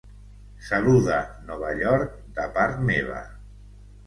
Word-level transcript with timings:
Saluda 0.69 1.19
Nova 1.49 1.75
York 1.83 2.17
de 2.39 2.49
part 2.57 2.81
meva. 2.89 3.21